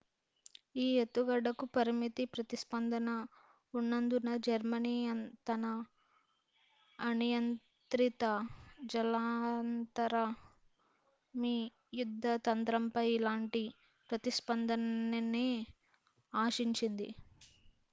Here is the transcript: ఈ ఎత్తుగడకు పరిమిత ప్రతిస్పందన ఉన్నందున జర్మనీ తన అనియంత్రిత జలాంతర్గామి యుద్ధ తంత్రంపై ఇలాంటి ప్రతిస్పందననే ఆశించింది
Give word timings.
ఈ 0.75 0.95
ఎత్తుగడకు 1.01 1.65
పరిమిత 1.73 2.21
ప్రతిస్పందన 2.31 3.09
ఉన్నందున 3.73 4.29
జర్మనీ 4.45 4.93
తన 5.49 5.65
అనియంత్రిత 6.99 8.23
జలాంతర్గామి 8.93 10.35
యుద్ధ 12.01 12.25
తంత్రంపై 12.47 13.07
ఇలాంటి 13.17 13.63
ప్రతిస్పందననే 14.09 15.47
ఆశించింది 16.33 17.09